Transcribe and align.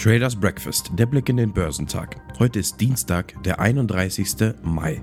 Traders 0.00 0.34
Breakfast, 0.34 0.92
der 0.94 1.04
Blick 1.04 1.28
in 1.28 1.36
den 1.36 1.52
Börsentag. 1.52 2.16
Heute 2.38 2.58
ist 2.58 2.80
Dienstag, 2.80 3.34
der 3.42 3.60
31. 3.60 4.54
Mai. 4.62 5.02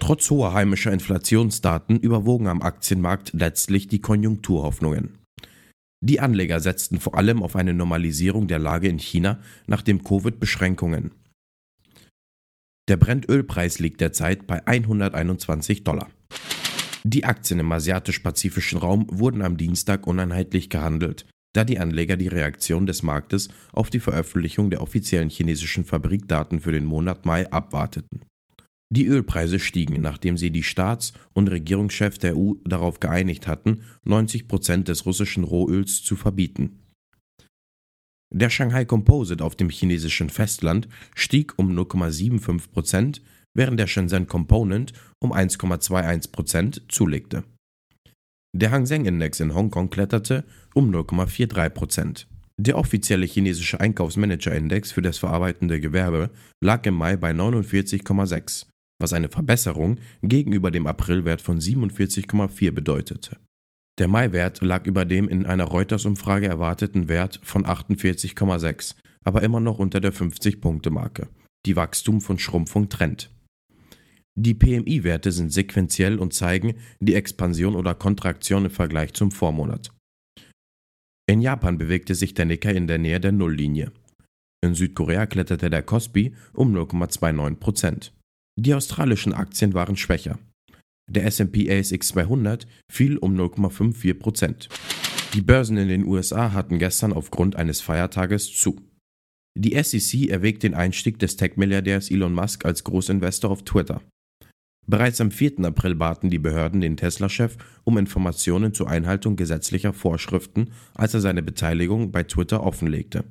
Trotz 0.00 0.28
hoher 0.28 0.54
heimischer 0.54 0.92
Inflationsdaten 0.92 2.00
überwogen 2.00 2.48
am 2.48 2.62
Aktienmarkt 2.62 3.32
letztlich 3.32 3.86
die 3.86 4.00
Konjunkturhoffnungen. 4.00 5.18
Die 6.00 6.18
Anleger 6.18 6.58
setzten 6.58 6.98
vor 6.98 7.14
allem 7.14 7.40
auf 7.44 7.54
eine 7.54 7.72
Normalisierung 7.72 8.48
der 8.48 8.58
Lage 8.58 8.88
in 8.88 8.98
China 8.98 9.38
nach 9.68 9.82
den 9.82 10.02
Covid-Beschränkungen. 10.02 11.12
Der 12.88 12.96
Brennölpreis 12.96 13.78
liegt 13.78 14.00
derzeit 14.00 14.48
bei 14.48 14.66
121 14.66 15.84
Dollar. 15.84 16.08
Die 17.08 17.24
Aktien 17.24 17.60
im 17.60 17.70
asiatisch-pazifischen 17.70 18.80
Raum 18.80 19.06
wurden 19.08 19.40
am 19.40 19.56
Dienstag 19.56 20.08
uneinheitlich 20.08 20.70
gehandelt, 20.70 21.24
da 21.52 21.62
die 21.62 21.78
Anleger 21.78 22.16
die 22.16 22.26
Reaktion 22.26 22.84
des 22.84 23.04
Marktes 23.04 23.48
auf 23.72 23.90
die 23.90 24.00
Veröffentlichung 24.00 24.70
der 24.70 24.82
offiziellen 24.82 25.30
chinesischen 25.30 25.84
Fabrikdaten 25.84 26.58
für 26.58 26.72
den 26.72 26.84
Monat 26.84 27.24
Mai 27.24 27.48
abwarteten. 27.52 28.22
Die 28.92 29.06
Ölpreise 29.06 29.60
stiegen, 29.60 30.00
nachdem 30.02 30.36
sie 30.36 30.50
die 30.50 30.64
Staats- 30.64 31.12
und 31.32 31.46
Regierungschefs 31.46 32.18
der 32.18 32.36
EU 32.36 32.54
darauf 32.64 32.98
geeinigt 32.98 33.46
hatten, 33.46 33.82
90 34.02 34.48
Prozent 34.48 34.88
des 34.88 35.06
russischen 35.06 35.44
Rohöls 35.44 36.02
zu 36.02 36.16
verbieten. 36.16 36.80
Der 38.34 38.50
Shanghai 38.50 38.84
Composite 38.84 39.44
auf 39.44 39.54
dem 39.54 39.70
chinesischen 39.70 40.28
Festland 40.28 40.88
stieg 41.14 41.56
um 41.56 41.70
0,75 41.70 42.70
Prozent 42.72 43.22
während 43.56 43.80
der 43.80 43.86
Shenzhen 43.86 44.26
Component 44.26 44.92
um 45.18 45.32
1,21% 45.32 46.82
zulegte. 46.88 47.44
Der 48.54 48.70
Hang 48.70 48.86
Seng 48.86 49.04
Index 49.04 49.40
in 49.40 49.54
Hongkong 49.54 49.90
kletterte 49.90 50.44
um 50.74 50.90
0,43%. 50.94 52.26
Der 52.58 52.78
offizielle 52.78 53.26
chinesische 53.26 53.80
Einkaufsmanager-Index 53.80 54.92
für 54.92 55.02
das 55.02 55.18
verarbeitende 55.18 55.78
Gewerbe 55.78 56.30
lag 56.62 56.86
im 56.86 56.94
Mai 56.94 57.16
bei 57.16 57.32
49,6, 57.32 58.66
was 58.98 59.12
eine 59.12 59.28
Verbesserung 59.28 59.98
gegenüber 60.22 60.70
dem 60.70 60.86
Aprilwert 60.86 61.42
von 61.42 61.60
47,4 61.60 62.70
bedeutete. 62.70 63.36
Der 63.98 64.08
Mai-Wert 64.08 64.60
lag 64.62 64.86
über 64.86 65.04
dem 65.04 65.28
in 65.28 65.46
einer 65.46 65.64
Reuters-Umfrage 65.64 66.46
erwarteten 66.46 67.08
Wert 67.08 67.40
von 67.42 67.64
48,6, 67.64 68.94
aber 69.24 69.42
immer 69.42 69.60
noch 69.60 69.78
unter 69.78 70.00
der 70.00 70.12
50-Punkte-Marke. 70.12 71.28
Die 71.66 71.76
Wachstum 71.76 72.20
von 72.20 72.38
Schrumpfung 72.38 72.88
trennt. 72.88 73.30
Die 74.38 74.54
PMI-Werte 74.54 75.32
sind 75.32 75.50
sequenziell 75.50 76.18
und 76.18 76.34
zeigen 76.34 76.74
die 77.00 77.14
Expansion 77.14 77.74
oder 77.74 77.94
Kontraktion 77.94 78.66
im 78.66 78.70
Vergleich 78.70 79.14
zum 79.14 79.30
Vormonat. 79.30 79.92
In 81.28 81.40
Japan 81.40 81.78
bewegte 81.78 82.14
sich 82.14 82.34
der 82.34 82.44
Nikkei 82.44 82.74
in 82.74 82.86
der 82.86 82.98
Nähe 82.98 83.18
der 83.18 83.32
Nulllinie. 83.32 83.92
In 84.62 84.74
Südkorea 84.74 85.26
kletterte 85.26 85.70
der 85.70 85.82
Kospi 85.82 86.34
um 86.52 86.74
0,29%. 86.74 88.12
Die 88.58 88.74
australischen 88.74 89.32
Aktien 89.32 89.74
waren 89.74 89.96
schwächer. 89.96 90.38
Der 91.10 91.24
SP 91.24 91.70
ASX 91.70 92.08
200 92.08 92.66
fiel 92.92 93.16
um 93.16 93.38
0,54%. 93.38 94.68
Die 95.34 95.40
Börsen 95.40 95.76
in 95.76 95.88
den 95.88 96.04
USA 96.04 96.52
hatten 96.52 96.78
gestern 96.78 97.12
aufgrund 97.12 97.56
eines 97.56 97.80
Feiertages 97.80 98.52
zu. 98.52 98.80
Die 99.58 99.80
SEC 99.82 100.28
erwägt 100.28 100.62
den 100.62 100.74
Einstieg 100.74 101.18
des 101.18 101.36
Tech-Milliardärs 101.36 102.10
Elon 102.10 102.34
Musk 102.34 102.64
als 102.64 102.84
Großinvestor 102.84 103.50
auf 103.50 103.62
Twitter. 103.62 104.02
Bereits 104.88 105.20
am 105.20 105.32
4. 105.32 105.64
April 105.64 105.96
baten 105.96 106.30
die 106.30 106.38
Behörden 106.38 106.80
den 106.80 106.96
Tesla-Chef 106.96 107.56
um 107.84 107.98
Informationen 107.98 108.72
zur 108.72 108.88
Einhaltung 108.88 109.34
gesetzlicher 109.34 109.92
Vorschriften, 109.92 110.70
als 110.94 111.12
er 111.14 111.20
seine 111.20 111.42
Beteiligung 111.42 112.12
bei 112.12 112.22
Twitter 112.22 112.62
offenlegte. 112.62 113.24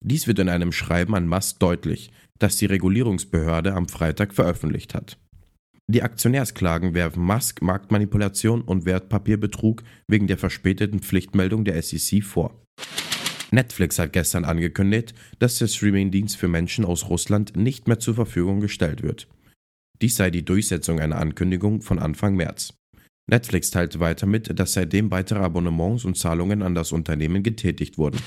Dies 0.00 0.28
wird 0.28 0.38
in 0.38 0.48
einem 0.48 0.70
Schreiben 0.70 1.16
an 1.16 1.26
Musk 1.26 1.58
deutlich, 1.58 2.12
das 2.38 2.56
die 2.56 2.66
Regulierungsbehörde 2.66 3.74
am 3.74 3.88
Freitag 3.88 4.32
veröffentlicht 4.32 4.94
hat. 4.94 5.18
Die 5.90 6.02
Aktionärsklagen 6.02 6.94
werfen 6.94 7.24
Musk 7.24 7.62
Marktmanipulation 7.62 8.62
und 8.62 8.84
Wertpapierbetrug 8.84 9.82
wegen 10.06 10.28
der 10.28 10.38
verspäteten 10.38 11.00
Pflichtmeldung 11.00 11.64
der 11.64 11.82
SEC 11.82 12.22
vor. 12.22 12.62
Netflix 13.50 13.98
hat 13.98 14.12
gestern 14.12 14.44
angekündigt, 14.44 15.14
dass 15.38 15.58
der 15.58 15.66
Streamingdienst 15.66 16.36
für 16.36 16.48
Menschen 16.48 16.84
aus 16.84 17.08
Russland 17.08 17.56
nicht 17.56 17.88
mehr 17.88 17.98
zur 17.98 18.14
Verfügung 18.14 18.60
gestellt 18.60 19.02
wird. 19.02 19.26
Dies 20.00 20.16
sei 20.16 20.30
die 20.30 20.44
Durchsetzung 20.44 21.00
einer 21.00 21.18
Ankündigung 21.18 21.82
von 21.82 21.98
Anfang 21.98 22.36
März. 22.36 22.72
Netflix 23.28 23.70
teilte 23.70 24.00
weiter 24.00 24.26
mit, 24.26 24.58
dass 24.58 24.72
seitdem 24.72 25.10
weitere 25.10 25.40
Abonnements 25.40 26.04
und 26.04 26.16
Zahlungen 26.16 26.62
an 26.62 26.74
das 26.74 26.92
Unternehmen 26.92 27.42
getätigt 27.42 27.98
wurden. 27.98 28.20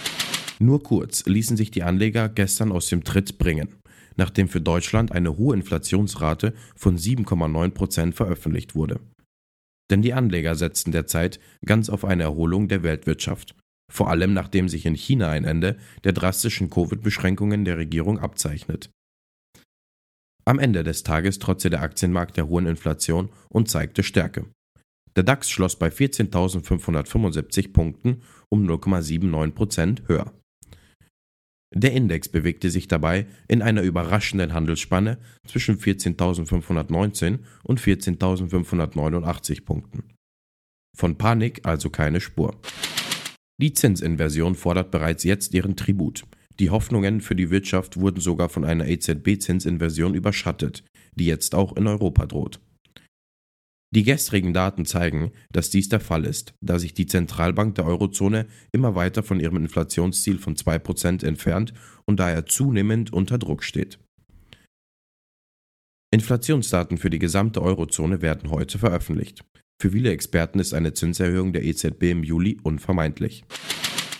Nur 0.60 0.84
kurz 0.84 1.26
ließen 1.26 1.58
sich 1.58 1.72
die 1.72 1.84
Anleger 1.84 2.30
gestern 2.30 2.72
aus 2.72 2.88
dem 2.88 3.04
Tritt 3.04 3.40
bringen, 3.40 3.76
nachdem 4.16 4.48
für 4.48 4.62
Deutschland 4.62 5.12
eine 5.12 5.38
hohe 5.38 5.56
Inflationsrate 5.56 6.54
von 6.76 6.98
7,9% 6.98 8.14
veröffentlicht 8.14 8.76
wurde. 8.76 9.00
Denn 9.90 10.04
die 10.04 10.14
Anleger 10.14 10.56
setzten 10.56 10.92
derzeit 10.92 11.40
ganz 11.66 11.90
auf 11.90 12.06
eine 12.06 12.24
Erholung 12.24 12.68
der 12.68 12.84
Weltwirtschaft, 12.84 13.56
vor 13.92 14.10
allem 14.10 14.34
nachdem 14.34 14.70
sich 14.70 14.86
in 14.86 14.96
China 14.96 15.30
ein 15.30 15.46
Ende 15.46 15.78
der 16.04 16.14
drastischen 16.14 16.70
Covid-Beschränkungen 16.70 17.66
der 17.66 17.78
Regierung 17.78 18.20
abzeichnet. 18.20 18.92
Am 20.46 20.60
Ende 20.60 20.84
des 20.84 21.04
Tages 21.04 21.40
trotzte 21.40 21.70
der 21.70 21.82
Aktienmarkt 21.82 22.38
der 22.38 22.48
hohen 22.48 22.66
Inflation 22.66 23.30
und 23.50 23.70
zeigte 23.70 24.04
Stärke. 24.04 24.46
Der 25.16 25.24
DAX 25.24 25.50
schloss 25.50 25.78
bei 25.78 25.90
14.575 25.90 27.74
Punkten 27.74 28.22
um 28.50 28.66
0,79% 28.68 30.08
höher. 30.08 30.34
Der 31.74 31.94
Index 31.94 32.28
bewegte 32.28 32.70
sich 32.70 32.88
dabei 32.88 33.28
in 33.48 33.62
einer 33.62 33.82
überraschenden 33.82 34.54
Handelsspanne 34.54 35.18
zwischen 35.48 35.78
14.519 35.78 37.40
und 37.64 37.80
14.589 37.80 39.64
Punkten. 39.64 40.04
Von 40.98 41.18
Panik 41.18 41.66
also 41.66 41.90
keine 41.90 42.20
Spur. 42.20 42.60
Die 43.62 43.74
Zinsinversion 43.74 44.56
fordert 44.56 44.92
bereits 44.92 45.24
jetzt 45.24 45.54
ihren 45.54 45.78
Tribut. 45.78 46.26
Die 46.62 46.70
Hoffnungen 46.70 47.22
für 47.22 47.36
die 47.36 47.50
Wirtschaft 47.50 47.98
wurden 47.98 48.22
sogar 48.22 48.48
von 48.48 48.64
einer 48.64 48.88
EZB-Zinsinversion 48.88 50.14
überschattet, 50.14 50.84
die 51.16 51.26
jetzt 51.26 51.56
auch 51.56 51.76
in 51.76 51.88
Europa 51.88 52.28
droht. 52.28 52.60
Die 53.96 54.04
gestrigen 54.04 54.54
Daten 54.54 54.86
zeigen, 54.86 55.32
dass 55.52 55.72
dies 55.72 55.90
der 55.90 56.00
Fall 56.00 56.24
ist, 56.24 56.54
da 56.62 56.78
sich 56.78 56.94
die 56.94 57.08
Zentralbank 57.08 57.74
der 57.74 57.88
Eurozone 57.88 58.46
immer 58.72 58.94
weiter 58.94 59.24
von 59.24 59.40
ihrem 59.40 59.58
Inflationsziel 59.58 60.38
von 60.38 60.56
2% 60.56 61.26
entfernt 61.26 61.74
und 62.06 62.20
daher 62.20 62.46
zunehmend 62.46 63.12
unter 63.12 63.40
Druck 63.40 63.64
steht. 63.64 63.98
Inflationsdaten 66.14 67.00
für 67.00 67.10
die 67.10 67.18
gesamte 67.18 67.60
Eurozone 67.64 68.22
werden 68.22 68.52
heute 68.52 68.78
veröffentlicht. 68.78 69.44
Für 69.82 69.90
viele 69.90 70.12
Experten 70.12 70.60
ist 70.60 70.76
eine 70.76 70.94
Zinserhöhung 70.94 71.54
der 71.54 71.64
EZB 71.64 72.04
im 72.12 72.24
Juli 72.24 72.60
unvermeidlich. 72.62 73.46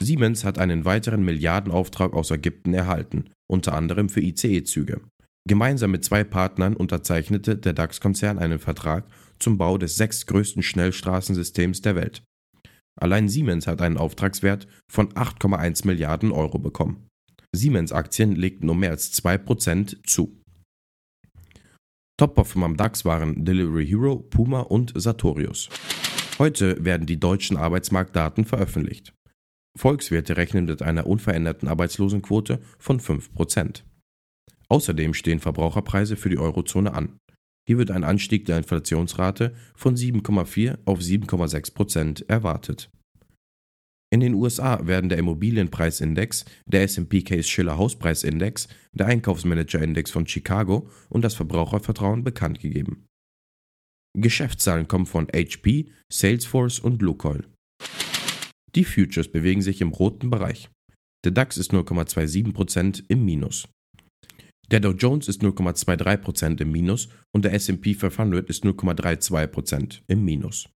Siemens 0.02 0.44
hat 0.44 0.58
einen 0.58 0.86
weiteren 0.86 1.24
Milliardenauftrag 1.24 2.14
aus 2.14 2.32
Ägypten 2.32 2.74
erhalten, 2.74 3.26
unter 3.48 3.74
anderem 3.74 4.10
für 4.10 4.22
ICE-Züge. 4.22 5.02
Gemeinsam 5.48 5.92
mit 5.92 6.04
zwei 6.04 6.24
Partnern 6.24 6.76
unterzeichnete 6.76 7.58
der 7.58 7.74
DAX-Konzern 7.74 8.38
einen 8.38 8.60
Vertrag 8.60 9.06
zum 9.40 9.58
Bau 9.58 9.78
des 9.78 9.96
sechstgrößten 9.96 10.62
Schnellstraßensystems 10.62 11.82
der 11.82 11.96
Welt. 11.96 12.24
Allein 13.00 13.30
Siemens 13.30 13.68
hat 13.68 13.82
einen 13.82 13.98
Auftragswert 13.98 14.68
von 14.92 15.10
8,1 15.14 15.88
Milliarden 15.88 16.32
Euro 16.32 16.60
bekommen. 16.60 17.08
Siemens-Aktien 17.56 18.36
legten 18.36 18.70
um 18.70 18.80
mehr 18.80 18.92
als 18.92 19.14
2% 19.14 20.06
zu. 20.06 20.38
Top-Performer 22.18 22.68
am 22.68 22.78
DAX 22.78 23.04
waren 23.04 23.46
Delivery 23.46 23.88
Hero, 23.88 24.18
Puma 24.18 24.62
und 24.62 24.94
Sartorius. 24.96 25.70
Heute 26.38 26.84
werden 26.86 27.08
die 27.08 27.20
deutschen 27.20 27.58
Arbeitsmarktdaten 27.58 28.46
veröffentlicht. 28.46 29.14
Volkswirte 29.78 30.38
rechnen 30.38 30.66
mit 30.66 30.82
einer 30.82 31.08
unveränderten 31.08 31.68
Arbeitslosenquote 31.68 32.62
von 32.78 33.00
5%. 33.00 33.84
Außerdem 34.70 35.14
stehen 35.14 35.40
Verbraucherpreise 35.40 36.16
für 36.16 36.30
die 36.30 36.38
Eurozone 36.38 36.94
an. 36.94 37.18
Hier 37.68 37.78
wird 37.78 37.92
ein 37.92 38.04
Anstieg 38.04 38.46
der 38.46 38.58
Inflationsrate 38.58 39.54
von 39.76 39.96
7,4 39.96 40.80
auf 40.86 41.00
7,6% 41.00 42.28
erwartet. 42.28 42.90
In 44.14 44.20
den 44.20 44.34
USA 44.34 44.86
werden 44.86 45.10
der 45.10 45.20
Immobilienpreisindex, 45.20 46.44
der 46.66 46.84
SP 46.84 47.24
Case 47.24 47.48
Schiller 47.48 47.78
Hauspreisindex, 47.78 48.68
der 48.92 49.08
Einkaufsmanager-Index 49.08 50.12
von 50.12 50.28
Chicago 50.28 50.90
und 51.08 51.22
das 51.22 51.36
Verbrauchervertrauen 51.36 52.24
bekannt 52.24 52.60
gegeben. 52.60 53.06
Geschäftszahlen 54.18 54.90
kommen 54.90 55.06
von 55.06 55.28
HP, 55.34 55.92
Salesforce 56.12 56.80
und 56.80 57.02
Lukoil. 57.02 57.46
Die 58.76 58.86
Futures 58.86 59.28
bewegen 59.30 59.62
sich 59.62 59.82
im 59.82 59.90
roten 59.90 60.30
Bereich. 60.30 60.70
Der 61.24 61.32
DAX 61.32 61.58
ist 61.58 61.72
0,27% 61.72 63.04
im 63.10 63.26
Minus. 63.26 63.68
Der 64.72 64.80
Dow 64.80 64.92
Jones 64.92 65.28
ist 65.28 65.42
0,23% 65.42 66.62
im 66.62 66.72
Minus 66.72 67.10
und 67.34 67.44
der 67.44 67.54
SP 67.54 67.94
500 67.94 68.50
ist 68.50 68.64
0,32% 68.64 70.02
im 70.08 70.24
Minus. 70.24 70.70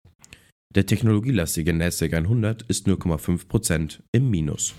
Der 0.75 0.85
technologielastige 0.85 1.73
NASDAQ 1.73 2.15
100 2.15 2.63
ist 2.63 2.89
0,5% 2.89 4.01
im 4.11 4.31
Minus. 4.31 4.75